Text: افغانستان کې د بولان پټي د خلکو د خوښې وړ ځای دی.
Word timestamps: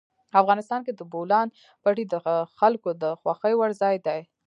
افغانستان 0.41 0.79
کې 0.85 0.93
د 0.95 1.01
بولان 1.11 1.47
پټي 1.83 2.05
د 2.09 2.15
خلکو 2.59 2.89
د 3.01 3.03
خوښې 3.19 3.53
وړ 3.57 3.71
ځای 3.81 3.95
دی. 4.05 4.19